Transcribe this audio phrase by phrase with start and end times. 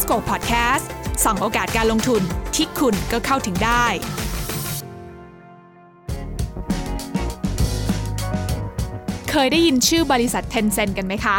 [0.00, 0.86] s c o Podcast
[1.24, 2.22] ส่องโอกาสการลงทุน
[2.54, 3.84] ที่คุณก็เข้าถึงได้
[9.30, 11.36] เคยได้ยินชื่อบริษัท Tencent กันไหมคะ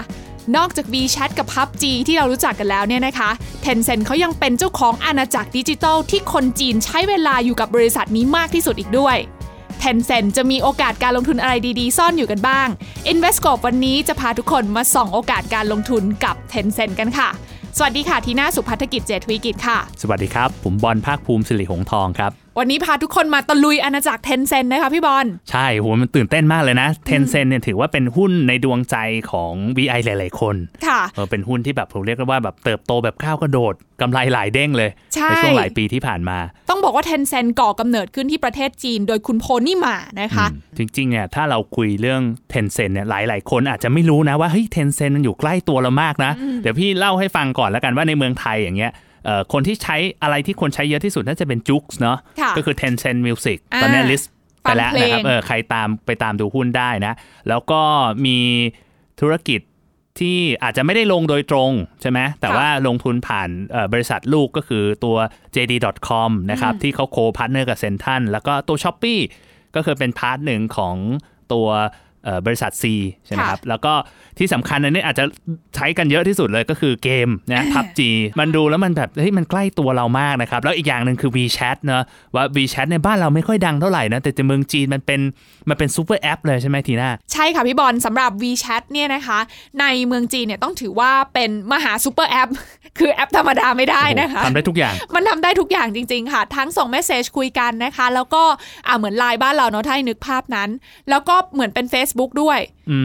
[0.56, 3.30] นอกจาก WeChat กับ PUBG ที่เรารู้จักกันแล้วเนี่ยนะคะ
[3.66, 9.18] Tencent เขายังเป็นเจ้าของอาณาจักรดิจิทัลที่คนจีนใช้เวลาอยู่กับบริษัทนี้มากที่สุดอีกด้วย
[9.82, 12.68] Tencent จะมีโอกาสการลงทุนอะไรดีๆ ซ่อนอยู่กันบ้าง
[13.12, 17.30] Investcorp วันนี้จะพาทุกคนมาส่องโอกาสการลงทุนกับ Tencent กันค่ะ
[17.80, 28.98] สวัสดีค่ะทีน่าสุพัฒกิจเจตวิกิจค่ะ สวัสดีครับ ผมบอลภาคภูมิสิริหงทองครับ วันนี้พาทุกคนมาตะลุยอาณาจักร Tencent นะคะพี่บอลใช่โหมันตื่นเต้นมากเลยนะ Tencent เนี่ยถือว่าเป็นหุ้นในดวงใจ
[29.32, 30.56] ของ VI หลาย ๆ คน
[30.88, 36.38] ค่ะเออเป็นหุ้นที่แบบผมเรียกว่าแบบเติบโตแบบก้าวกระโดดกำไรหลายเด้งเลยใช่ช่วงหลายปีที่ผ่านมา
[36.70, 42.22] ต้องบอกว่า Tencent ก่อกำเนิดขึ้นที่ประเทศจีน โดยคุณโพนี่หมานะคะอืมจริงๆเนี่ยถ้าเราคุยเรื่อง
[42.54, 49.06] Tencent เนี่ยหลาย ๆ คนอาจจะไม่รู้นะว่าเฮ้ย Tencent มันอยู่ใกล้ตัวเรามากนะ เดี๋ยวพี่เล่าให้ฟังก่อนแล้วกันว่าในเมืองไทยอย่างเงี้ยเอ่อ
[49.54, 57.14] คนที่ใช้อะไรที่คนใช้เยอะที่สุดน่าจะเป็น JOOX เนาะค่ะก็คือ Tencent Music อ่าตอนนี้ list ไปแล้วฟังเพลงนะครับเออใครตามไปตามดูหุ้นได้นะ
[57.50, 57.82] แล้วก็
[58.26, 58.38] มี
[59.22, 59.62] ธุรกิจ
[60.20, 61.72] ที่อาจจะไม่ได้ลงโดยตรง
[62.02, 65.16] ใช่ไหมแต่ว่าลงทุนผ่านเอ่อบริษัทลูกก็คือตัว
[65.56, 69.20] JD.com นะครับ ที่เขา co-partner กับเซนทันแล้วก็ตัว Shopee
[69.76, 70.96] ก็คือเป็น part หนึ่งของ
[71.54, 71.88] ตัวเอ่อ
[72.46, 72.84] บริษัท Sea
[73.26, 73.94] ใช่ไหมครับ แล้วก็
[74.38, 75.26] ที่สำคัญอันนี้อาจจะ
[75.76, 78.02] ใช้กันเยอะที่สุดเลยก็คือเกมนะ PUBG
[78.40, 82.04] มันดูแล้วมันแบบเฮ้ยมันใกล้ตัวเรามากนะครับ แล้วอีกอย่างหนึ่งคือ WeChat เนอะ
[82.36, 85.22] ว่า WeChat ในบ้านเราไม่ค่อยดังเท่าไหร่นะ แต่ในเมืองจีนมันเป็น
[85.70, 89.40] มันเป็น super app เลยใช่ไหมทีน่า ใช่ค่ะพี่บอลสำหรับ WeChat เนี่ยนะคะ
[89.80, 92.50] ในเมืองจีนเนี่ยต้องถือว่าเป็นมหา super app
[93.00, 98.44] คือแอปธรรมดาไม่ได้นะคะทำได้ทุกอย่าง มันทำได้ทุกอย่างจริง ๆ ค่ะ ทั้งส่ง message คุยกันนะคะ แล้วก็
[98.88, 100.70] อ่าเหมือนไลน์บ้านเราเนาะถ้าให้นึกภาพนั้น
[101.10, 102.60] แล้วก็เหมือนเป็น Facebook ด้วย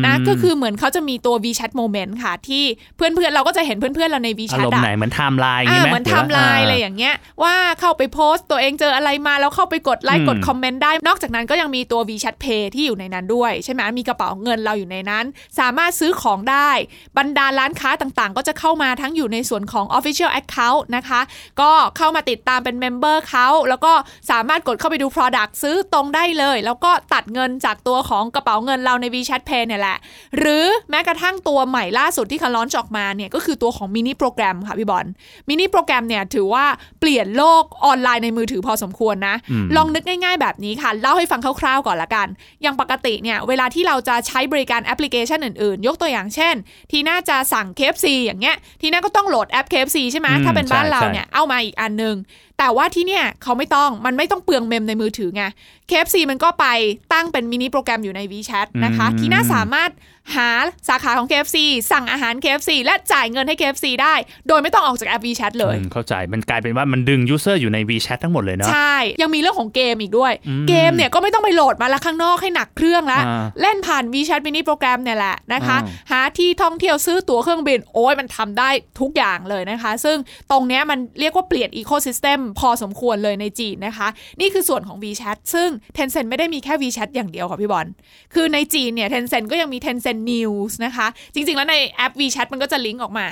[0.07, 2.65] นะอืมก็คือเหมือนเขาจะมีตัว WeChat Moment ค่ะ ที่
[2.97, 15.25] เพื่อนๆ เราก็จะเห็นเพื่อนๆ เราในอา WeChat Moment อะไรเหมือนไทม์ไลน์อย่างอ่างี้ไหมเหมือนไทม์ไลน์อะไรอย่างเงี้ยว่าเข้าไปโพสต์ตัวเองเจออะไรมาแล้วเข้าไปกดไลค์อืมกด comment ได้ นอกจากนั้นก็ยังมีตัว WeChat Pay ที่อยู่ในนั้นด้วยใช่ไหมมีกระเป๋าเงินเราอยู่ในนั้น
[15.59, 16.71] สามารถซื้อของได้
[17.19, 21.21] บรรดาร้านค้าต่างๆ ก็จะเข้ามาทั้งอยู่ในส่วนของ Official Account นะคะ
[21.61, 23.93] ก็เข้ามาติดตามเป็น member เขาแล้วก็
[24.31, 29.99] สามารถกดเข้าไปดู Product ซื้อตรงได้เลย แล้วก็ตัดเงินจากตัวของกระเป๋าเงินเราใน WeChat Pay เนี่ยแหละ
[30.39, 35.07] หรือแม้กระทั่งตัวใหม่ล่าสุดที่เขา launch ออกมาเนี่ยก็คือตัวของ mini program ค่ะพี่บอล
[35.49, 36.65] mini program เนี่ยถือว่า
[37.01, 42.29] เปลี่ยนโลกออนไลน์ในมือถือพอสมควรนะอืมลองนึกง่าย ๆ แบบนี้ค่ะ เล่าให้ฟังคร่าวๆก่อนละกัน
[42.63, 46.55] อย่างปกติเนี่ยเวลาที่เราจะใช้บริการแอปพลิเคชันอื่นๆ ยกตัวอย่างเช่น
[46.91, 52.15] ทีน่าจะสั่ง KFC อย่างเงี้ยทีน่าก็ต้องโหลดแอป KFC ใช่ไหมอืมถ้าเป็นบ้านใช่เราใช่เนี่ยเอามาอีกอันนึง
[52.63, 55.43] แต่ว่าที่เนี่ยเขาไม่ต้องมันไม่ต้องเปลือง mem ในมือถือไง
[55.89, 56.67] KFC มันก็ไป
[57.13, 59.91] ตั้งเป็น mini program อยู่ใน WeChat นะคะอืมทีน่าสามารถ
[60.37, 60.51] หา
[60.89, 61.57] สาขาของ KFC
[61.93, 64.15] สั่งอาหาร KFC และจ่ายเงินให้ KFC ได้
[64.49, 80.17] โดยไม่ต้องออกจากแอป WeChat เลยอืมเข้าใจมันกลายเป็นว่ามันดึง user อยู่ใน WeChat ทั้งหมดเลยเนาะใช่ ยังมีเรื่องของเกมอีกด้วยอืมเกมเนี่ยก็ไม่ต้องไปโหลดมาละข้างนอกให้หนักเครื่องแล้วอ่าเล่นผ่าน WeChat mini โปรแกรมเนี่ยแหละนะคะอ่าหาที่ท่องเที่ยวซื้อตั๋วเครื่องบินโอ้ยมันทำได้ทุกอย่างเลยนะคะ ซึ่ง
[80.51, 84.09] ตรงเนี้ยมันเรียกว่าเปลี่ยนอีโค y ิสเต็มพอสมควรเลยในจีนนะคะ
[84.41, 87.87] นี่คือส่วนของ WeChat ซึ่ง Tencent ไม่ได้มีแค่ WeChat อย่างเดียวค่ะพี่บอล
[88.35, 93.27] คือในจีนเนี่ย Tencent ก็ยังมี Tencent News นะคะ จริง ๆ แล้วในแอป WeChat มันก็จะลิงก์ออกมา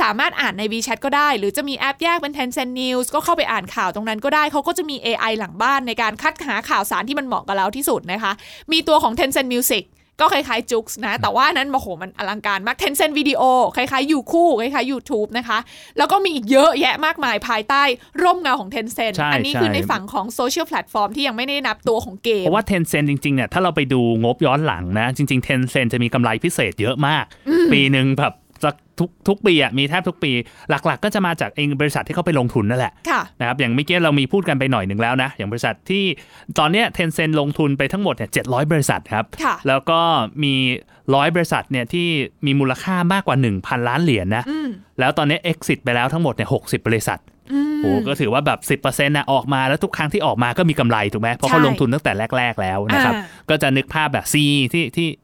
[0.00, 8.32] สามารถอ่านใน WeChat ก็ได้ หรือจะมีแอปแยกเป็น Tencent News ก็เข้าไปอ่านข่าวตรงนั้นก็ได้เขาก็จะมี AI หลังบ้านในการคัดหาข่าวสารที่มันเหมาะกับเราที่สุดนะคะ
[8.72, 9.84] มีตัวของ Tencent Music
[10.20, 13.42] ก็คล้ายๆจุกส์นะ แต่ว่านั้นโอ้โหมันอลังการมาก Tencent Video
[13.76, 15.58] คล้ายๆ YouTube คล้ายๆ YouTube นะคะ
[15.98, 17.82] แล้วก็มีอีกเยอะแยะมากมายภายใต้
[18.22, 27.24] ร่มเงาของ Tencent ใช่อันนี้คือใช่ในฝั่งของ social platform ที่ยังไม่ได้นับตัวของเกม เพราะว่า Tencent จริงๆเนี่ยถ้าเราไปดูงบย้อนหลังนะ จริง ๆ Tencent จะมีกำไรพิเศษเยอะมาก
[27.72, 28.43] ปีหนึ่งแบบสัก
[28.98, 30.32] ทุกทุกปีอะมีแทบทุกปี
[30.70, 36.04] หลัก ๆ ก็จะมาจากเองบริษัทที่เขาไปลงทุนนั่นแหละค่ะนะครับอย่างเมื่อกี้เรามีพูดกันไปหน่อยหนึ่งแล้วนะ อย่างบริษัทที่
[36.58, 40.00] ตอนเนี้ย Tencent ลงทุนไปทั้งหมดเนี่ย700บริษัทครับค่ะแล้วก็
[40.42, 40.54] มี
[41.14, 42.08] ร้อยบริษัทเนี่ยที่
[42.46, 44.68] มีมูลค่ามากกว่า 1,000 ล้านเหรียญนะอืม
[45.00, 47.20] แล้วตอนนี้ exit ไปแล้วทั้งหมดเนี่ย60บริษัท
[47.52, 54.34] อืมโอ้ก็ถือว่าแบบ 10%นะออกมาแล้วทุกครั้งที่ออกมาก็มีกำไรถูกไหมเพราะเขาใช่ลงทุนตั้งแต่แรก ๆ แล้วนะครับอ่าก็จะนึกภาพแบบ Sea
[54.72, 55.23] ที่ที่เอ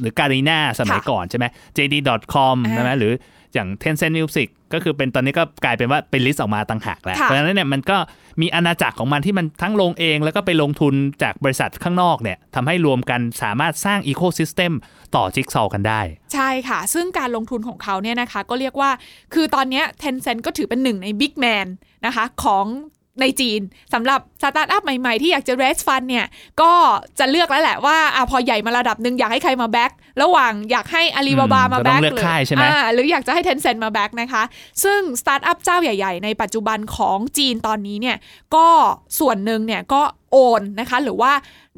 [0.00, 1.44] หรือ Garena สมัยค่ะก่อนใช่ไหม
[1.76, 3.12] JD.com อ่าใช่ไหมหรือ
[3.54, 7.96] อย่าง Tencent Music ก็คือเป็นตอนนี้ก็กลายเป็นว่าเป็น list ออกมาต่างหากแล้วค่ะเพราะฉะนั้นเนี่ยมันก็
[8.40, 14.72] มีอาณาจักรของมันที่มันทั้งลงเอง แล้วก็ไปลงทุนจากบริษัทข้างนอกเนี่ยทำให้รวมกันสามารถสร้างอีโค y ิสเต็ม
[15.16, 16.00] ต่อจิ๊กซอว์กันได้
[16.34, 18.90] ใช่ค่ะ ซึ่งการลงทุนของเขาเนี่ยนะคะก็เรียกว่า
[19.34, 21.66] คือตอนเนี้ย Tencent ก็ถือเป็นหนึ่งใน big man
[22.06, 22.66] นะคะของ
[23.20, 23.60] ในจีน
[23.94, 26.26] สำหรับสตาร์ทอัพใหม่ๆ ที่อยากจะ raise fund เนี่ย
[26.60, 26.72] ก็
[27.18, 29.92] จะเลือกแล้วแหละว่าอะพอใหญ่มาระดับหนึ่งอยากให้ใครมา back
[30.22, 34.42] ระหว่างอยากให้อาลีบาบาอืมมา back ก็ต้แบ็องเลือกค่ายใช่ไหมอ่าหรืออยากจะให้ Tencent มา back นะคะ
[34.84, 38.16] ซึ่งสตาร์ทอัพเจ้าใหญ่ ๆ ในปัจจุบันของจีนตอนนี้เนี่ย
[38.54, 38.66] ก็
[39.18, 41.32] ส่วนหนึ่งเนี่ยก็ โอนนะคะ หรือว่า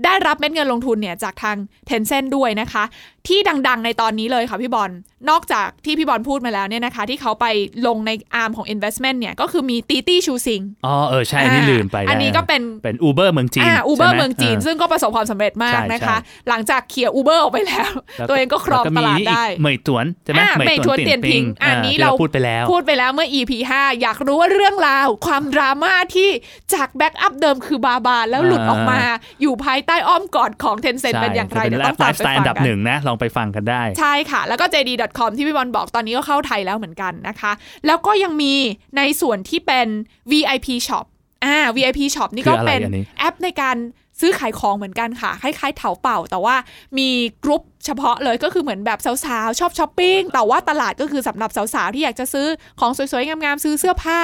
[0.05, 1.57] ได้รับเม็ดเงินลงทุนเนี่ยจากทาง
[1.89, 2.85] Tencent ด้วยนะคะ
[3.29, 3.39] ที่
[3.69, 4.91] ดังๆในตอนนี้เลยค่ะพี่บอล
[5.31, 7.47] นอกจากที่พี่บอลพูดมาแล้วเนี่ยนะคะ ที่เขาไป
[7.87, 26.29] ลงในอาร์มของ investment เนี่ยก็คือมีตีตี้ชูซิงอ๋อเออใช่อันนี่ลืมไป อันนี้ะก็เป็นเป็นอูเบอร์เมืองจีนอ่าอูเบอร์ใช่ไหเมืองจีน ซึ่งก็ประสบความสำเร็จมากใช่นะคะใช่หลังจากเขี่ยอูเบอร์ออกไปแล้วแล้ว ตัวเองก็ครองตลาดได้เหมยตวนใช่ไหมอ่าเหมยตวนเตียนพิงอันนี้ที่เราพูดไปแล้วพูดไปแล้วเมื่อ EP 5อยากรู้ว่าเรื่องราว ความดราม่าที่
[26.75, 29.01] จากแบ็กอัพเดิมคือบาบาแล้วหลุดออกมา
[29.43, 37.53] อยู่ภายใต้อ้อมกอดของเทนเซ็นใช่เป็นอย่างไรจะเดี๋ยวไลต้องฟ์ไลตามฟ์ไปสไตล์ฟัอังนดับกันหนึ่งนะลองไปฟังกันได้ ใช่ค่ะ แล้วก็ JD.com ที่พี่บอลบอกตอนนี้ก็เข้าไทยแล้วเหมือนกันนะคะ
[37.87, 38.55] แล้วก็ยังมี
[38.97, 39.89] ในส่วนที่เป็น
[40.31, 41.05] VIP Shop
[41.45, 43.77] อ่า VIP Shop นี่ก็คืออะไรเป็นอันนี้แอปในการ
[44.21, 46.57] ซื้อขายของเหมือนกันค่ะ คล้ายๆเถาเป่า แต่ว่า
[46.99, 47.09] มี
[47.45, 52.47] กรุ๊ป เฉพาะเลยก็คือเหมือนแบบสาวๆชอบช้อปปิ้งแต่ว่าตลาดก็คือสำหรับสาวๆที่อยากจะซื้อ
[52.81, 54.21] ของสวยๆงามๆซื้อเสื้อผ้า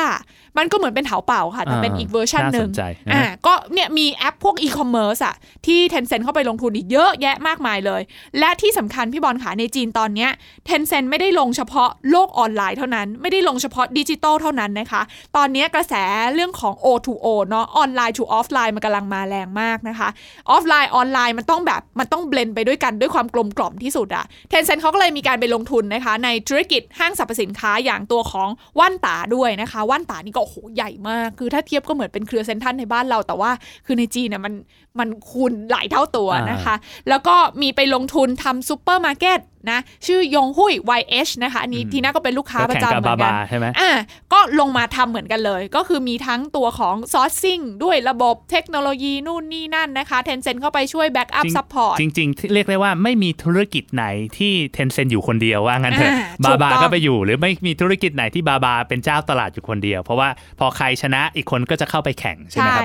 [0.59, 5.35] มันก็เหมือนเป็นเถาเป่าค่ะแต่เป็นอีกเวอร์ชันหนึ่งน่าสนใจนะอ่าก็เนี่ยมีแอปพวกอีคอมเมิร์ซอะ
[5.67, 8.03] ที่ Tencent เข้าไปลงทุนอีกเยอะแยะมากมายเลย
[8.39, 10.31] และที่สำคัญพี่บอลขาในจีนตอนเนี้ย
[10.69, 15.03] Tencent ไม่ได้ลงเฉพาะโลกออนไลน์เท่านั้น ไม่ได้ลงเฉพาะดิจิตอลเท่านั้นนะคะ
[15.37, 15.95] ตอนเนี้ยกระแส
[16.35, 20.09] เรื่องของ O2O เนาะออนไลน์ to ออฟไลน์มันกำลังมาแรงมากนะคะ
[20.51, 28.49] ออฟไลน์ออนไลน์มันต้องแบบมันต้อง blend ไปด้วยกันด้วยความกลมกล่อมที่สุดอะ Tencent เขาก็เลยมีการไปลงทุนนะคะ ในธุรกิจห้างสรรพสินค้าอย่างตัวของ
[28.79, 33.51] ว่านตาด้วยนะคะว่านตานี่ก็โอ้โหใหญ่มาก คือถ้าเทียบก็เหมือนเป็นเครือเซ็นทรัลในบ้านเราแต่ว่า
[33.87, 34.55] คือในจีนเนี่ยมัน
[35.01, 36.75] มันคูณหลายเท่าตัวนะคะ
[37.09, 39.41] แล้วก็มีไปลงทุนทำซูเปอร์มาร์เก็ต
[39.71, 43.93] นะชื่อยงหุย YH นะคะอันนี้ทีน่าก็เป็นลูกค้าก็ประจำเหมือนกันบาบาใช่ไหมอ่า
[44.33, 54.05] ก็ลงมาทำเหมือนกันเลย ก็คือมีทั้งตัวของ sourcing ด้วยระบบเทคโนโลยีนู่นนี่นั่นนะคะ Tencent เข้าไปช่วย backup จริง support จริงๆที่เรียกได้ว่าไม่มีธุรกิจไหน
[54.39, 60.29] ที่ Tencent อยู่คนเดียวว่างั้นเถอะอ่าถูกต้องบาบาก็ไปอยู่ หรือไม่มีธุรกิจไหนที่บาบาเป็นเจ้าตลาดอยู่คนเดียว เพราะว่า
[60.59, 62.85] พอใครชนะอีกคนก็จะเข้าไปแข่งใช่ไหมครับ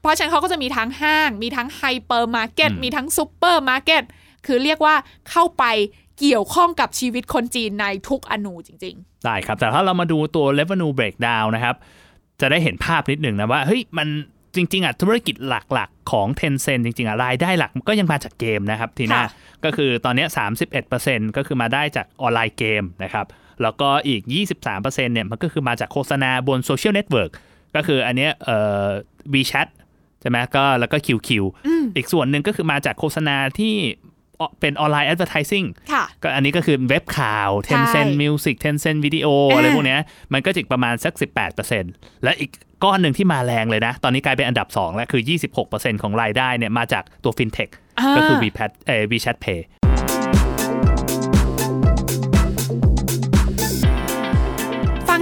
[0.00, 4.02] เพราะฉะนั้นเขาก็จะมีทั้งห้าง มีทั้งไฮเปอร์มาร์เก็ตอืมมีทั้งซูเปอร์มาร์เก็ต
[4.46, 4.94] คือเรียกว่า
[5.30, 5.64] เข้าไป
[6.18, 11.76] เกี่ยวข้องกับชีวิตคนจีนในทุกอณูจริงได้ครับ แต่ถ้าเรามาดูตัว revenue breakdown นะครับ
[12.40, 14.08] จะได้เห็นภาพนิดหนึ่งนะว่าเฮ้ยมัน
[14.56, 19.30] จริง ๆอะธุรกิจหลักๆ ของ Tencent จริงๆอะรายได้หลักก็ยังมาจากเกมนะครับทีน่าค่ะ
[19.64, 20.28] ก็คือตอนเนี้ย
[20.82, 23.26] 31%ก็คือมาได้จาก online game นะครับ
[23.62, 24.22] แล้วก็อีก
[24.64, 27.30] 23%เนี่ยมันก็คือมาจากโฆษณาบน social network
[27.76, 28.86] ก็คืออันเนี้ยเอ่อ
[29.34, 29.68] WeChat
[30.20, 31.28] ใช่ไหมก็แล้วก็ QQ
[31.96, 33.74] อีกส่วนหนึ่งก็คือมาจากโฆษณาที่
[34.40, 40.00] อเป็นออนไลน์ advertising ๆค่ะก็อันนี้ก็คือเว็บข่าว Tencent Music Tencent Video อ่าอะไรพวกเนี้ย
[40.32, 41.14] มันก็จะประมาณสัก
[41.68, 42.50] 18%และอีก
[42.84, 45.22] ก้อนหนึ่งที่มาแรงเลยนะ ตอนนี้กลายเป็นอันดับ 2 แล้ว คือ
[45.62, 47.70] 26%ของรายได้เนี่ยมาจากตัว FinTech
[48.16, 49.60] ก็คือ WeChat เอ่อ WeChat Pay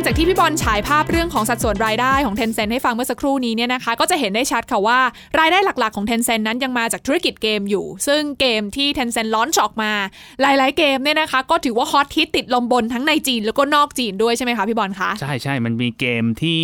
[0.09, 5.01] จากที่พี่บอลฉายภาพเรื่องของสัดส่วนรายได้ของ Tencent ให้ฟังเมื่อสักครู่นี้เนี่ยนะคะก็จะเห็นได้ชัดค่ะว่า
[5.39, 9.93] รายได้หลักๆของ Tencent นั้นยังมาจากธุรกิจเกมอยู่ ซึ่งเกมที่ Tencent ลอนช์ออกมา
[10.41, 16.57] หลายๆเกมเนี่ยนะคะ ก็ถือว่าฮอตฮิตติดลมบนทั้งในจีนแล้วก็นอกจีนด้วยใช่ไหมคะพี่บอลคะใช่ใช่มันมีเกมที่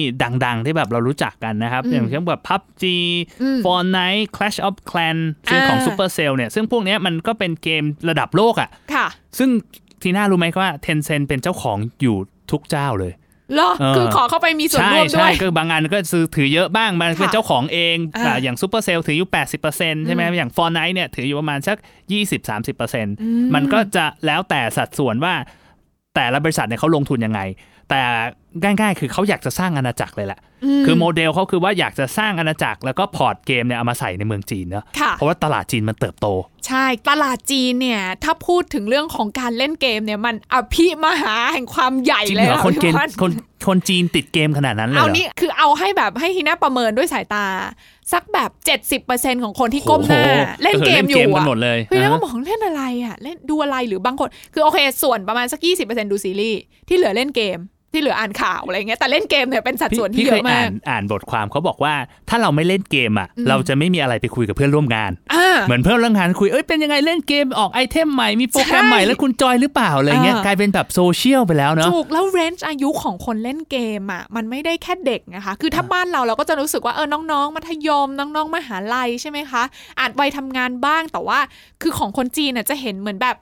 [0.44, 2.84] ดังๆ ที่แบบเรารู้จักกันนะครับอย่างเช่นแบบ PUBG
[3.64, 9.06] Fortnite Clash of Clans ซึ่งของอ่า Supercell เนี่ยซึ่งพวกเนี้ยมันก็เป็นเกมระดับโลกอะ่ะค่ะ
[9.38, 9.50] ซึ่ง
[10.02, 12.16] ทีน่ารู้ไหมว่า Tencent เป็นเจ้าของอยู่
[12.52, 19.30] ทุกเจ้าเลยเหรอเออคือขอเข้าไปมีส่วนใช่ร่วมด้ใช่วยก็บางอันก็ซื้อถือเยอะบ้างมันเป็นค่ะเจ้าของเองอ่าอ่าอย่างซูเปอร์เซลถืออยู่
[19.68, 21.76] 80%ใช่ไหมอย่าง Fortnite เนี่ยถืออยู่ประมาณสัก
[22.46, 25.34] 20-30%มันก็จะแล้วแต่สัดส่วนว่า
[26.14, 27.40] แต่ละบริษัทเนี่ยเขาลงทุนยังไง
[27.90, 28.02] แต่
[28.62, 30.40] ง่ายๆ คือเขาอยากจะสร้างอาณาจักรเลยแหละ
[30.86, 36.26] คือโมเดลเขาคือว่าอยากจะสร้างอาณาจักรแล้วก็ port เกมเนี่ยเอามาใส่ในเมืองจีนเนอะค่ะเพราะว่าตลาดจีนมันเติบโต
[36.66, 43.30] ใช่ ตลาดจีนเนี่ย ถ้าพูดถึงเรื่องของการเล่นเกมเนี่ยมันอภิมหาแห่งความใหญ่จริงเลยเหรออะคนเกมพี่บอลคน
[43.68, 47.44] คนจีนติดเกมขนาดนั้นเลยเอาเหรอนี่คือเอาให้แบบให้ทีน่าประเมินด้วยสายตา
[48.12, 48.50] สักแบบ
[49.02, 57.58] 70%ของคนที่ก้มหน้าโอ้โหเล่นเกมอยู่ก็คือเล่นเกมกัอะนหมดเลยพี่น่าก็อ่าบอกเล่นอะไรอะเล่นดูอะไรหรือบางคน คือโอเค ส่วนประมาณสัก 20%ดูซีรีส์ที่เหลือเล่นเกม
[57.92, 61.94] ที่เหลืออ่านข่าวอะไรเงี้ยแต่เล่นเกมเนี่ยเป็นสัดส่วนที่พี่เยเคยอะมาอ่ากนอ่านบทความเขาบอกว่า
[62.28, 79.62] ถ้าเราไม่เล่นเกมอะ เราจะไม่มีอะไรไปคุยกับเพื่อนร่วมงานอ่าเหมือนเพื่อนร่วมงานคุยเอ้ยเป็นยังไงเล่นเกมออกไอเทมใหม่มีโปรแกรมใช่ใหม่แล้วคุณจอยหรือเปล่าอะไรเงี้ยเออกลายเป็นแบบโซเชียลไปแล้วเนาะถูกแล้วเรนจ์อายุของคนเล่นเกมอะมันไม่ได้แค่เด็กนะคะคือถ้าบ้านเราเราก็จะรู้สึกว่าเออน้องๆ มัธยมน้องๆมหาลัยใช่ไหมคะ
[80.00, 81.38] อาจวัยทำงานบ้างแต่ว่า
[81.82, 83.36] คือของคนจีนน่ะจะเห็นเหมือนแบบ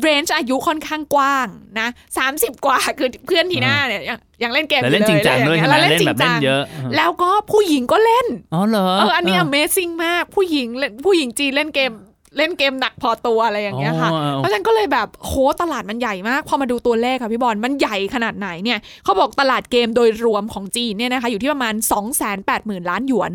[0.00, 1.48] เรนจ์อายุค่อนข้างกว้าง
[1.80, 1.88] นะ
[2.26, 6.62] 30กว่าคือเพื่อนทีหน้าเนี่ยยังยังเล่นเกมอแล้วยู่เล่นจริงจังด้วยอะใช่ไรไหมอย่างเงี้ยแล้วเล่นจริเล่นแบบงจัเล่นงเยอะ
[6.96, 11.92] แล้วก็ผู้หญิงก็เล่นอ๋อเหรอเอออันนี้ Amazing มากผู้หญิงเล่นผู้หญิงจีนเล่นเกม
[12.38, 23.32] เล่นเกมหนักพอตัวอะไรอย่างเงี้ยค่ะอ๋อเพราะฉะนั้นก็เลยแบบโหตลาดมันใหญ่มาก พอมาดูตัวเลขค่ะพี่บอลมันใหญ่ขนาดไหนเนี่ยเขาบอกตลาดเกมโดยรวมของจีนเนี่ยนะคะอยู่ที่ประมาณ 2 8 0 0 0 0 ล้านหยวน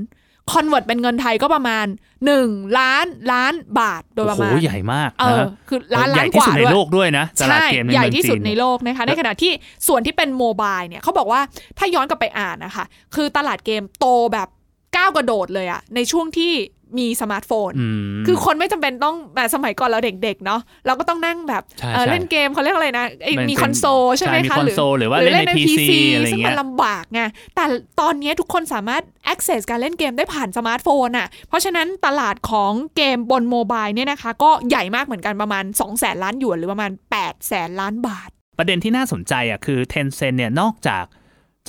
[0.51, 1.86] คอนเวิร์ตเป็นเงินไทยก็ประมาณ
[2.31, 9.51] 1 ล้านล้านบาทโดยประโอ้มาณโหใหญ่มากเอนะอฮะคือล้านใหล้าญ่นกที่ว่าสุดในด้วยโลกด้วยนะตลาดใช่เกมในใหญ่เมืองที่สุดจีนในโลกนะคะในขณะที่
[9.88, 11.41] ส่วนที่เป็นโมบายเนี่ยเขาบอกว่า
[11.77, 14.48] ถ้าย้อนกลับไปอ่านนะคะ คือตลาดเกมโตแบบ
[14.96, 16.53] ก้าวกระโดดเลยอะในช่วงที่
[17.00, 17.88] มีสมาร์ทโฟนอื
[18.22, 27.22] มคือคนไม่จำเป็นต้องแบบสมัยก่อนเราเด็กๆเนาะเราก็ต้องนั่งแบบใช่เอ่อใช่เล่นเกมเขาเรียกอะไรนะไอ้มันมีเป็นคอนโซลใช่ไหมคะใช่มีคะคอนโซลหรือว่าเล่นใน PC อะไรเงี้ยซึ่งมันลำบากไง
[27.55, 27.65] แต่
[28.00, 29.03] ตอนนี้ทุกคนสามารถ
[29.34, 38.29] access การเล่นเกมได้ผ่านสมาร์ทโฟนอะเพราะฉะนั้นตลาดของเกมบน mobile เนี่ยนะคะ ก็ใหญ่มากเหมือนกันประมาณ 2 0 0แสนล้านหยวนหรือประมาณ8แสนล้านบาท
[38.60, 41.03] ประเด็นที่น่าสนใจอะคือ Tencent เนี่ยนอกจาก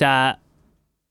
[0.01, 0.11] จะ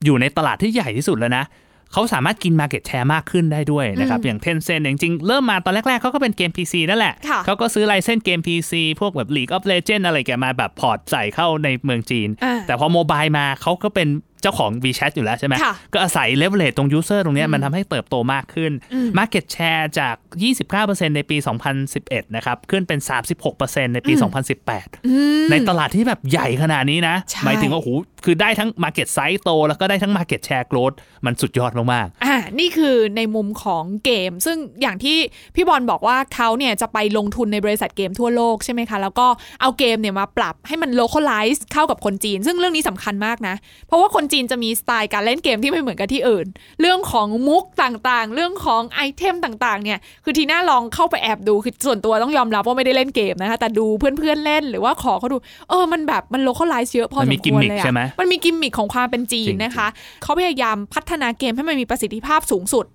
[0.05, 1.45] อยู่ในตลาดที่ใหญ่ที่สุดแล้วนะ
[1.93, 14.09] เขาสามารถกิน Market Share มากขึ้นได้ด้วยนะครับอืมอย่าง Tencent เนี่ยจริงๆ เริ่มมาตอนแรกๆเขาก็เป็นเกม PC นั่นแหละค่ะเขาก็ซื้อไลเซนส์เกม PC พวกแบบ League of Legends อะไรแกมาแบบพอร์ตใส่เข้าในเมืองจีนอ่าแต่พอโมบายมาเขาก็เป็น
[14.43, 20.15] เจ้าของ WeChat อยู่แล้วใช่ไหมค่ะก็อาศัย leverage ตรง user ตรงเนี้ยอืมมันทำให้เติบโตมากขึ้นอืม Market Share จาก
[20.67, 21.37] 29%ในปี
[21.87, 23.01] 2011 นะครับ ขึ้นเป็น
[23.47, 24.13] 36%ในปี
[24.61, 27.91] 2018อืมในตลาดที่แบบใหญ่ขนาดนี้นะใช่หมายถึงว่าโอ้โห
[28.25, 35.17] คือได้ทั้ง Market Size โต แล้วก็ได้ทั้ง Market Share Growth มันสุดยอดมากอ่า นี่คือในมุมของเกม ซึ่งอย่างที่
[35.55, 39.27] พี่บอลบอกว่าเขาเนี่ยจะไปลงทุนในบริษัทเกมทั่วโลกใช่ไหมคะ แล้วก็
[39.61, 43.55] เอาเกมเนี่ยมาปรับให้มัน localize เข้ากับคนจีน ซึ่งเรื่องนี้สำคัญมากนะ
[43.87, 46.47] เพราะว่าคนจีนจะมีสไตล์การเล่นเกมที่ไม่เหมือนกับที่อื่น
[46.81, 55.37] เรื่องของมุกต่างๆ เรื่องของไอเทมต่างๆเนี่ยคือทีน่าลองเข้าไปแอบดูคือส่วนตัวต้องยอมรับว่าไม่ได้เล่นเกมนะคะแต่ดูเพื่อนๆเล่นหรือว่าขอเขาดู
[55.69, 59.87] เออมันแบบมัน localize เยอะพอมันสมีมควรเลย gimmick ใช่ไหมอะมันมีกิมมิคของความเป็นจีนจริงๆนะคะ
[60.23, 62.87] เขาพยายามพัฒนาเกมให้มันมีประสิทธิภาพาพสูงสุด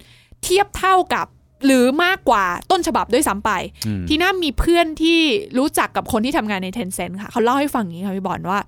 [0.43, 1.27] เทียบเท่ากับ
[1.65, 3.51] หรือมากกว่าต้นฉบับด้วยซ้ำไป
[4.07, 5.19] ทีน่ามีเพื่อนที่
[5.57, 8.59] รู้จักกับคนที่ทำงานใน Tencent ค่ะ เขาเล่าให้ฟังอย่างนี้ค่ะพี่บอลว่า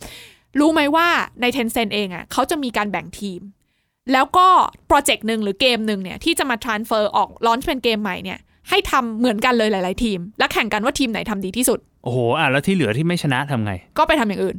[0.60, 1.08] รู้ไหมว่า
[1.42, 3.42] ใน Tencent เองอะเขาจะมีการแบ่งทีม
[4.14, 4.48] แล้วก็
[4.88, 14.58] โปรเจกต์หนึ่งหรือเกมหนึ่งเนี่ยที่จะมา transfer ออกลอนช์เป็นเกมใหม่เนี่ยให้ทำเหมือนกันเลยหลาย ๆ ทีม และแข่งกันว่าทีมไหนทำดีที่สุด โอ้โหอะแล้วที่เหลือที่ไม่ชนะทำไง ก็ไปทำอย่างอื่น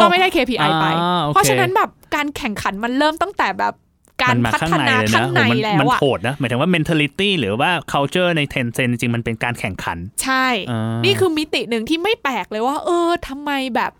[0.00, 0.86] ก็ไม่ได้ KPI ไป
[1.28, 3.74] เพราะฉะนั้นแบบการแข่งขันมันเริ่มตั้งแต่แบบ
[4.22, 13.92] การมันมาพัฒข้างในนาเลยข้านะงในโอ้โหมันแล้มันวอะโหดนะหมายถึงว่า mentality หรือว่า culture ใน Tencent จริง ๆ มันเป็นการแข่งขัน ใช่อ่านี่นี่คือมิติหนึ่งที่ไม่แปลกเลยว่า เออทำไมแบบ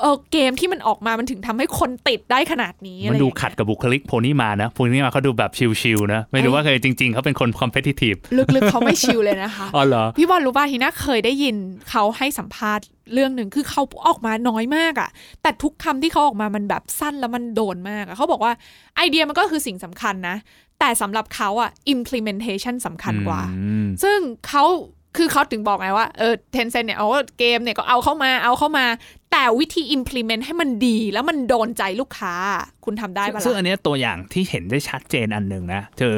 [0.00, 5.50] เออเกมที่มันออกมามันถึงทำให้คนติดได้ขนาดนี้มันดูอะไรอย่างเงี้ยขัดกับบุคลิกโพนี่มานะโพนี่มาเขาดูแบบ
[5.80, 8.18] ชิลๆนะ ไม่รู้ว่าเคยจริง ๆเขาเป็นคน competitive
[8.54, 11.56] ลึกๆเขาไม่ชิลเลยนะคะอ๋อเหรอพี่บอลรู้ป่ะทีน่าเคยได้ยิน
[11.90, 15.10] เขาให้สัมภาษณ์เรื่องหนึ่งคือเขาออกมาน้อยมากอะ
[15.42, 18.52] แต่ทุกคำที่เขาออกมามันแบบสั้นแล้วมันโดนมากอะเขาบอกว่า
[18.96, 20.36] ไอเดียมันก็คือสิ่งสำคัญนะ
[20.80, 24.64] แต่สำหรับเขาอะ implementation สำคัญกว่าอืมซึ่งเขา
[25.18, 27.06] คือเขาถึงบอกไงว่าเออเทนเซ็นเนี่ยเอา
[27.38, 28.86] เกมเนี่ยก็เอาเข้ามาเอาเข้ามา
[29.32, 32.34] แต่วิธี implement ให้มันดีแล้วมันโดนใจลูกค้า
[32.84, 36.14] คุณทำได้ปะซึ่งอัล่ะนเนี้ยตัวอย่างที่เห็นได้ชัดเจนอันหนึ่งนะเธอ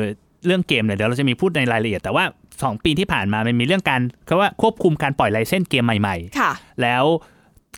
[0.47, 2.25] เรื่องเกมเนี่ยเดี๋ยวเราจะมีพูดในรายละเอียดแต่ว่า
[2.55, 7.05] 2 ปีที่ผ่านมามันมีเรื่องการเขาว่าควบคุมการปล่อยไลเซนส์เกมใหม่ค่ะๆแล้ว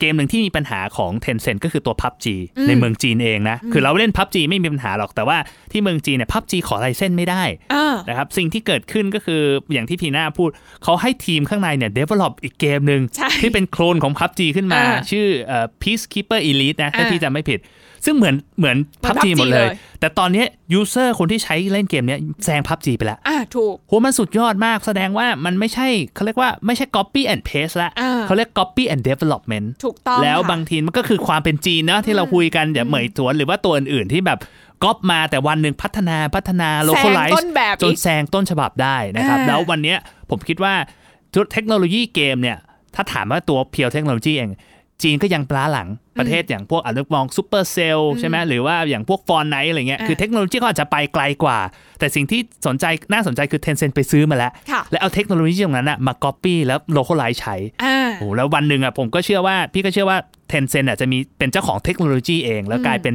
[0.01, 2.27] เกมหนึ่งที่มีปัญหาของ Tencent ก็คือตัว PUBG
[2.59, 5.39] อืมในเมืองจีนเองนะ คือเราเล่น PUBG ไม่มีปัญหาหรอกแต่ว่า
[5.73, 7.43] ที่เมืองจีนเนี่ย PUBG ขอไลเซนส์ไม่ได้
[7.75, 9.43] อ่านะครับสิ่งที่เกิดขึ้นก็คือ
[9.73, 10.51] อย่างที่พีน่าพูด
[10.85, 17.61] เขาให้ทีมข้างในเนี่ย develop อีกเกมหนึ่งใช่ที่เป็นโคลนของ PUBG ขึ้นมาอ่าชื่อเอ่อ Peacekeeper Elite นะถ้าอ่าพี่จำไม่ผิด
[18.07, 29.03] ซึ่งเหมือนเหมือนเหมือน PUBG PUBG หมดเลยเลย แต่ตอนเนี้ user คนที่ใช้เล่นเกมเนี้ยแซง PUBG ไปแล้วอ่าถูกโหมันสุดยอดมากแสดงว่ามันไม่ใช่เขาเรียกว่าไม่ใช่ copy and paste ละอ่าเขาเรียก copy and
[29.09, 34.39] development ถูกต้องแล้วค่ะบางทีมันก็คือความเป็นจีนเนอะที่เราคุยกันอย่างเหม่ยถวนหรือว่าตัวอื่นๆที่แบบ
[34.83, 39.99] ก๊อปมาแต่วันหนึ่งพัฒนาพัฒนาแซง localize ต้นแบบจนอีกแซงต้นฉบับได้นะครับอ่าแล้ววันเนี้ย
[40.31, 40.75] ผมคิดว่า
[41.35, 42.59] ทุกเทคโนโลยีเกมเนี่ย
[42.95, 44.53] ถ้าถามว่าตัว pure เทคโนโลยีเอง
[45.03, 51.59] จีนก็ยังปล้าหลังประเทศอย่างพวกอาจจะมองซูเปอร์เซลใช่ไหมหรือว่าอย่างพวกฟอนไนอะไรเงี้ยอ่าคือเทคโนโลยีก็อาจจะไปไกลกว่า
[51.99, 60.19] แต่สิ่งที่สนใจน่าสนใจคือ Tencent ไปซื้อมาแล้วค่ะและเอาเทคโนโลยีตรงนั้นอะมา copy แล้ว localize ใช้อ่า โอ้แล้ววันหนึ่งอะผมก็เชื่อว่าพี่ก็เชื่อว่า
[60.51, 63.15] Tencent อะจะมีเป็นเจ้าของเทคโนโลยีเอง แล้วกลายเป็น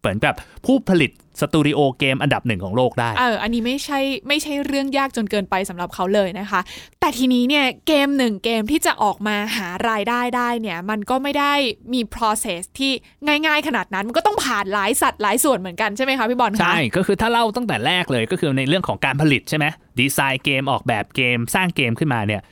[0.00, 0.34] เหมือนกับ
[0.66, 6.60] ผู้ผลิตสตูดิโอเกมอันดับหนึ่งของโลกได้ เออ อันนี้ไม่ใช่ไม่ใช่เรื่องยากจนเกินไปสำหรับเขาเลยนะคะ
[7.00, 11.52] แต่ทีนี้เนี่ยเกมหนึ่งเกมที่จะออกมาหารายได้ได้เนี่ย มันก็ไม่ได้
[11.94, 12.92] มี process ที่
[13.26, 19.66] ง่ายๆขนาดนั้น มันก็ต้องผ่านหลายสัตว์หลายส่วนเหมือนกันใช่ไหมคะพี่บอลคะ ใช่ ก็คือถ้าเล่าตั้งแต่แรกเลยก็คือในเรื่องของการผลิตใช่ไหม
[20.00, 22.42] ดีไซน์เกมออกแบบเกมสร้างเกมขึ้นมาเนี่ย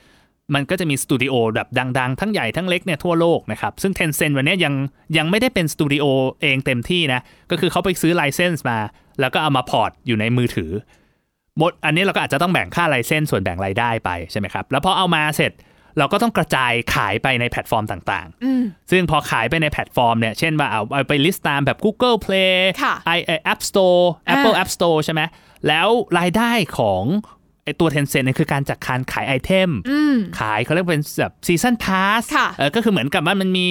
[0.55, 1.67] มันก็จะมีสตูดิโอแบบ
[1.99, 4.73] ดัง ๆ ทั้งใหญ่ทั้งเล็กเนี่ยทั่วโลกนะครับ ซึ่ง Tencent วันเนี้ยยัง
[5.17, 6.05] ยังไม่ได้เป็นสตูดิโอ
[6.41, 8.79] เองเต็มที่นะ ก็คือเขาไปซื้อ license มา
[9.21, 10.71] แล้วก็เอามา port อยู่ในมือถือ
[11.57, 15.53] หมดอันนี้เราก็อาจจะต้องแบ่งค่า license ส่วนแบ่งรายได้ไปใช่ไหมครับ แล้วพอเอามาเสร็จ
[15.97, 23.19] เราก็ต้องกระจายขายไปในแพลตฟอร์มต่างอืมๆซึ่งพอขายไปในแพลตฟอร์มเนี่ย เช่นว่าเอาเอาไป list ตามแบบ Google Play ค่ะ i
[23.51, 24.03] App Store
[24.33, 25.21] Apple อ่า App Store ใช่ไหม
[25.67, 25.87] แล้ว
[26.19, 27.03] รายได้ของ
[27.69, 33.65] ไอตัว Tencent เนี่ยคือการจากการขายไอเทมอืมขายเขาเรียกเป็นแบบ season pass ค่ะเออก็คือเหมือนกับว่ามันมี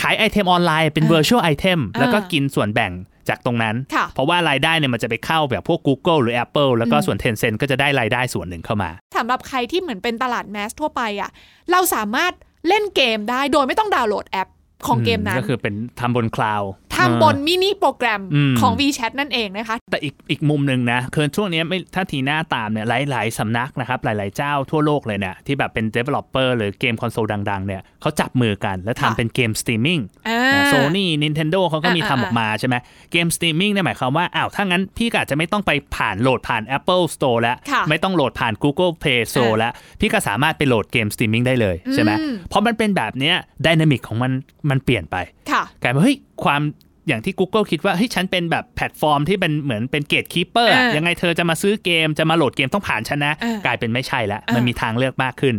[0.00, 2.92] ขายไอเทมออนไลน์เป็นอ่า virtual item แล้วก็อ่ากินส่วนแบ่ง
[3.28, 11.30] จากตรงนั้นค่ะเพราะว่ารายได้เนี่ยมันจะไปเข้าแบบพวก Google หรือ Apple แล้วก็ส่วน Tencent ก็จะได้รายได้ส่วนหนึ่งเข้ามาสำหรับใครที่เหมือนเป็นตลาด mass ทั่วไปอะ
[11.72, 12.32] เราสามารถ
[12.68, 14.48] เล่นเกมได้โดยไม่ต้องดาวน์โหลดแอป
[14.86, 27.66] ของเกมนั้น ก็คือเป็นทำบนคลาวด์ทำบน mini program อืมของ WeChat นั่นเองนะคะ แต่อีกอีกมุมหนึ่งนะคือช่วงนี้ไม่ถ้าทีน่าตามเนี่ยหลาย ๆสำนักนะครับ หลาย ๆ เจ้าทั่วโลกเลยเนี่ยที่แบบเป็น developer หรือเกมคอนโซลดัง ๆ
[27.66, 32.76] เนี่ยเขาจับมือกันแล้วค่ะทำเป็นเกมสตรีมมิ่งอ่าโซนี่ Nintendo เขาก็มีอ่าทำออกมาใช่ไหม
[33.12, 44.32] เกมสตรีมมิ่งเนี่ยหมายความว่าอ้าวถ้างั้นพี่ก็อาจจะไม่ต้องไปผ่านโหลดผ่าน Apple Store แล้วค่ะไม่ต้องโหลดผ่าน Google Play Store อ่าแล้วพี่ก็สามารถไปโหลดเกมสตรีมมิ่งได้เลยใช่ไหมอืมเพราะมันเป็นแบบเนี้ย dynamic ของมัน
[44.70, 45.16] มันเปลี่ยนไป
[45.50, 46.62] ค่ะกลายเป็นเฮ้ยความ
[47.08, 55.54] อย่างที่ Google คิดว่าเฮ้ยฉันเป็นแบบแพลตฟอร์มที่เป็นเหมือนเป็น gatekeeper อ่ายัยังไงเธอจะมาซื้อเกมจะมาโหลดเกมต้องผ่านฉันนะอ่ากลายเป็นไม่ใช่แล้วอ่ามัมันมีทางเลือกมากขึ้น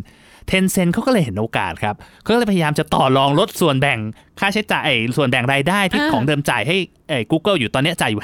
[0.52, 4.00] Tencent เขาก็เลยเห็นโอกาสครับเขาก็เลยพยายามจะต่อรองลดส่วนแบ่ง
[4.40, 6.78] ค่าใช้จ่ายไอ้ส่วนแบ่งรายได้ที่อ่าของเดิมจ่ายให้
[7.10, 8.24] ไอ้ Google อยู่ตอนเนี้ยจ่ายอยู่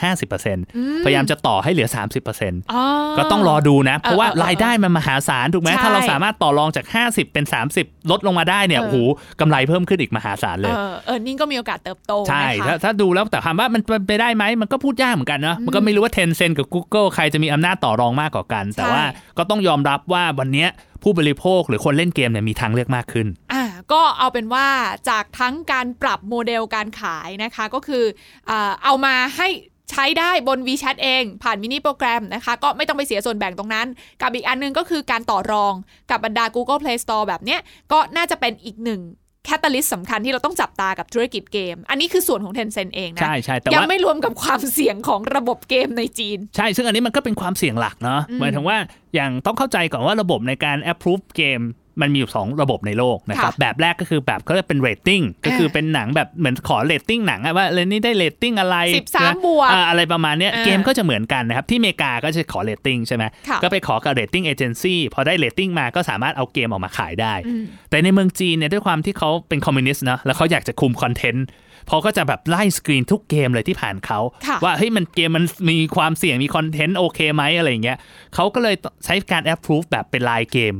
[0.51, 1.89] 50%พยายามจะต่อให้เหลือ
[2.29, 2.83] 30%อ๋อ
[3.17, 7.45] ก็ต้องรอดูนะ เพราะว่าเออเออรายได้มันมหาศาลถูกไหมใช่ถ้าเราสามารถต่อรองจาก 50 เป็น
[7.77, 8.97] 30 ลดลงมาได้เนี่ยเออโอ้โห
[9.39, 19.03] กำไรเพิ่มขึ้นอีกมหาศาลเลย เออเออนี่ก็มีโอกาสเติบโตใช่นะคะถ้าถ้าดูแล้วแต่ถามว่ามันเป็นไปได้ไหมมันก็พูดยากเหมือนกันเนาะมันก็ไม่รู้ว่า Tencent กับ Google ใครจะมีอำนาจต่อรองมากกว่ากัน แต่ว่า
[19.37, 20.69] ก็ต้องยอมรับว่าวันเนี้ย
[21.03, 24.67] ผู้บริโภคหรือคนเล่นเกมเนี่ยมีทางเลือกมากขึ้น อ่าก็เอาเป็นว่า
[25.09, 28.03] จากทั้งการปรับโมเดลการขายนะคะ ก็คือ
[28.49, 28.51] อ
[28.83, 29.49] เอามาให้
[29.91, 33.87] ใช้ได้บน WeChat เองผ่าน mini program นะคะ ก็ไม่ต้องไปเสียส่วนแบ่งตรงนั้น
[34.21, 35.73] กับอีกอันนึงก็คือการต่อรอง
[36.09, 37.59] กับบรรดา Google Play Store แบบเนี้ย
[37.91, 39.01] ก็น่าจะเป็นอีกหนึ่ง
[39.45, 48.77] catalyst สำคัญที่เราต้องจับตากับธุรกิจเกม อันนี้คือส่วนของ Tencent เองนะ ใช่ใช่แต่ยังว่าไม่รวมกับความเสี่ยงของระบบเกมในจีน ใช่ ซึ่งอันนี้มันก็เป็นความเสี่ยงหลักเนาะหมายถึงว่า
[49.15, 51.61] อย่างต้องเข้าใจก่อนว่าระบบในการ approve เกม
[52.01, 71.45] มันมีอยู่2ระบบในโลกนะครับค่ะแบบแรกก็คือแบบเขาเรียกเป็น rating ก็คือเป็นหนังแบบเหมือนขอ rating หนังอะว่าเรนนี่ได้ rating อะไร13นะบวกอ่าอะไรประมาณเนี้ยอ่าเกมก็จะเหมือนกันนะครับที่อเมริกาก็จะขอ rating ใช่ไหมค่ะก็ไปขอกับ rating agency พอได้ rating มาก็สามารถเอาเกมออกมาขายได้อืมแต่ในเมืองจีนเนี่ยด้วยความที่เขาเป็นคอมมิวนิสต์นะแล้วเขาอยากจะคุมคอนเทนต์
[71.89, 77.97] พอก็จะแบบไล่สกรีนทุกเกมเลยที่ผ่านเขาค่ะว่าเฮ้ยมันเกมมันมีความเสี่ยงมีคอนเทนต์โอเคไหมอะไรอย่างเงี้ย
[78.35, 78.75] เขาก็เลย
[79.05, 80.73] ใช้การ approve แบบเป็นรายเกม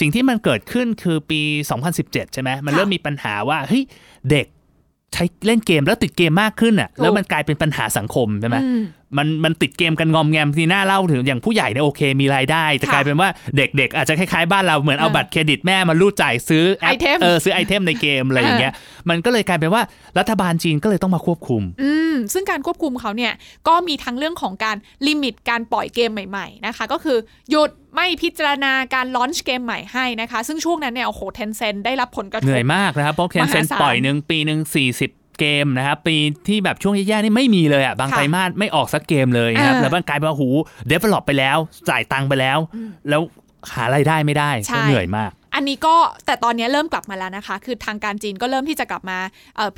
[0.00, 1.40] สิ่งที่มันเกิดขึ้นคือปี
[1.86, 3.82] 2017 ใช่ไหมมันค่ะเริ่มมีปัญหาว่าเฮ้ย
[4.30, 4.46] เด็ก
[5.12, 8.82] ใช้เล่นเกมแล้วติดเกมมากขึ้นอะถูกแล้วมันกลายเป็นปัญหาสังคมใช่ไหมอืม
[9.16, 18.72] มันมันติดเกมกันงอมแงมทีน่าเล่าถึงอย่างผู้ใหญ่เนี่ยโอเคมีรายได้ แต่ค่ะกลายเป็นว่าเด็กๆ อาจจะคล้ายๆบ้านเราเหมือนเอาเออบัตรเครดิตแม่มารูดจ่ายซื้อแอปไอเทมเออซื้อไอเทมในเกมอะไรอย่างเงี้ย
[19.08, 19.82] มันก็เลยกลายเป็นว่า
[20.18, 23.32] รัฐบาลจีนก็เลยต้องมาควบคุมอืม ซึ่งการควบคุมเขาเนี่ย
[23.68, 24.76] ก็มีทั้งเรื่องของการ
[25.06, 27.18] limit การปล่อยเกมใหม่ๆนะคะ ก็คือ
[27.50, 34.60] หยุดไม่พิจารณาการ launch เกมใหม่ให้นะคะ ซึ่งช่วงนั้นเนี่ยโอ้โห Tencent ได้รับผลกระทบเหนื่อยมากนะครับ เพราะ Tencent มหาศาลปล่อยหนึ่งปีหนึ่ง
[35.00, 36.16] 40เกมนะครับปี
[36.48, 40.48] ที่แบบช่วงแย่ๆนี่ไม่มีเลยอะบางค่ะไตรมาสไม่ออกสักเกมเลยนะครับอ่าแล้วมันกลายเป็นว่าหู
[40.88, 42.58] develop ไปแล้ว จ่ายตังค์ไปแล้ว
[43.08, 43.22] แล้ว
[43.74, 45.94] หารายได้ไม่ได้ใช่ก็เหนื่อยมาก อันนี้ก็
[46.26, 49.18] แต่ตอนนี้เริ่มกลับมาแล้วนะคะ คือทางการจีนก็เริ่มที่จะกลับมา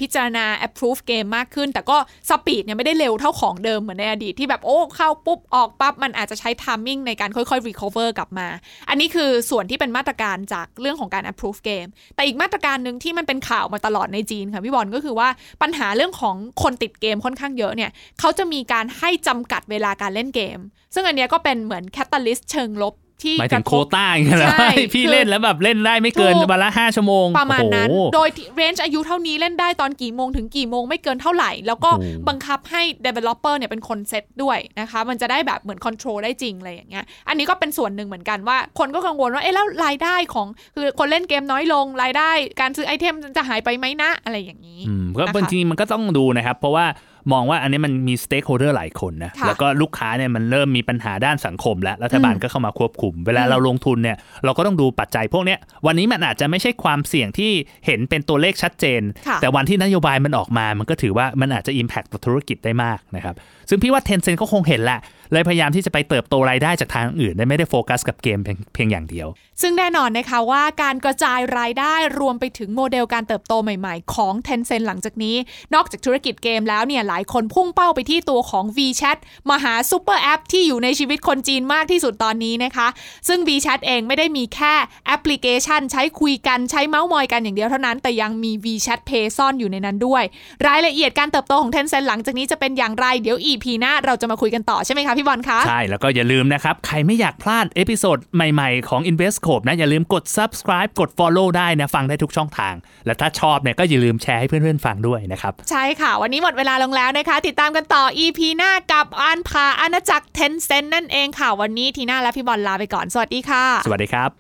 [0.01, 1.97] พิจารณา approve เกมมากขึ้น แต่ก็
[2.29, 8.49] สปีดเนี่ยไม่ได้เร็วเท่าของเดิมเหมือนในอดีตที่แบบโอ้เข้าปุ๊บ ออกปั๊บ มันอาจจะใช้ timing ในการค่อยๆ recover กลับมา
[8.89, 15.29] อันนี้คือส่วนที่เป็นมาตรการจากเรื่องของการ approve เกม แต่อีกมาตรการหนึ่งที่มันเป็นข่าวมาตลอดในจีนค่ะพี่บอลก็คือว่า
[15.63, 20.59] ปัญหาเรื่องของคนติดเกมค่อนข้างเยอะเนี่ยเขาจะมีการให้จำกัดเวลาการเล่นเกม
[20.95, 39.43] ซึ่งอันนี้ก็เป็นเหมือน catalyst เชิงลบ ที่หมายถึงกระทโควต้าอย่างเงี้ยเหรอใช่พี่คือเล่นแล้วแบบเล่นได้ไม่เกินถูกวันละห้าชั่วโมง ประมาณนั้นโอ้โหโดย range อายุเท่านี้เล่นได้ตอนกี่โมงถึงกี่โมงไม่เกินเท่าไหร่ แล้วก็โอ้โหบังคับให้ developer เนี่ยเป็นคนเซตด้วยนะคะ มันจะได้แบบเหมือน control ได้จริงอะไรอย่างเงี้ย อันนี้ก็เป็นส่วนหนึ่งเหมือนกันว่า คนก็กังวลว่า
[39.43, 46.87] เอ๊ะแล้วรายได้ของคือคนเล่นเกมน้อยลงรายได้ การซื้อไอเทมจะหายไปไหมนะอะไรอย่างนี้อืมก็นะคะบางทีมันก็ต้องดูนะครับ เพราะว่า
[47.33, 57.51] มองว่าอันนี้มันมี stakeholder หลายคนนะค่ะแล้วก็ลูกค้าเนี่ยมันเริ่มมีปัญหาด้านสังคม แล้วรัฐบาลอืมก็เข้ามาควบคุม เวลาอืมเราลงทุนเนี่ยเราก็ต้องดูปัจจัยพวกเนี้ยวันนี้มันอาจจะไม่ใช่ความเสี่ยงที่
[57.87, 63.35] เห็นเป็นตัวเลขชัดเจนค่ะแต่วันที่นโยบายมันออกมา มันก็ถือว่ามันอาจจะ Impact ต่อธุรกิจได้มากนะครับ
[63.69, 65.01] ซึ่งพี่ว่า Tencent ก็คงเห็นแหละ
[65.33, 68.39] เลยพยายามที่จะไปเติบโตรายได้จากทางอื่นได้ไม่ได้โฟกัสกับเกม
[68.75, 69.29] เพียงอย่างเดียว
[69.63, 75.37] ซึ่งแน่นอนนะคะว่าการกระจายรายได้รวมไปถึงโมเดลการเติบโตใหม่ๆ ของ Tencent หลังจากนี้
[75.75, 79.19] นอกจากธุรกิจเกมแล้วเนี่ยหลายคนพุ่งเป้าไปที่ตัวของ WeChat
[79.51, 82.89] มหาซูเปอร์แอปที่อยู่ในชีวิตคนจีนมากที่สุดตอนนี้นะคะ
[83.29, 84.75] ซึ่ง WeChat เองไม่ได้มีแค่
[85.07, 90.23] แอปพลิเคชัน ใช้คุยกันใช้เมาส์มอยกันอย่างเดียวเท่านั้น แต่ยังมี WeChat Pay ซ่อนอยู่ในนั้นด้วย
[90.67, 100.91] รายละเอียดการเติบโตของ Tencent หลังจากนี้จะเป็นอย่างไรเดี๋ยว EP หน้าเราจะมาคุยกันต่อใช่ไหมคะพี่บอลคะ ใช่ แล้วก็อย่าลืมนะครับ ใครไม่อยากพลาด episode ใหม่ๆ ของ InvestScope นะ อย่าลืมกด subscribe
[101.01, 102.75] กด follow ได้นะ ฟังได้ทุกช่องทาง
[103.07, 114.31] และถ้าชอบเนี่ยก็อย่าลืมแชร์ให้เพื่อนๆฟังด้วยนะครับ ใช่ค่ะ วันนี้หมดเวลาลงแล้วนะคะ ติดตามกันต่อ EP หน้ากับอันพาอาณาจักร Tencent นั่นเองค่ะวันนี้ทีน่าและพี่บอลลาไปก่อนสวัสดีค่ะ สวัสดีครับ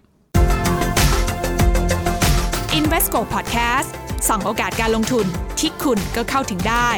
[2.78, 3.90] Invesco Podcast
[4.28, 5.26] ส่องโอกาสการลงทุน
[5.58, 6.90] ที่คุณก็เข้าถึงได้